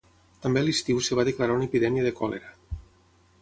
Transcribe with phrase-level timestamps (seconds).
[0.45, 2.51] També a l'estiu es va declarar una epidèmia de còlera.